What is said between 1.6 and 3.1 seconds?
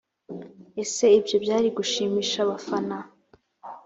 gushimisha abafana